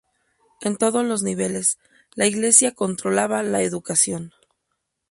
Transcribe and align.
En 0.63 0.77
todos 0.77 1.05
los 1.05 1.21
niveles, 1.21 1.77
la 2.15 2.25
iglesia 2.25 2.73
controlaba 2.73 3.43
la 3.43 3.61
educación. 3.61 4.31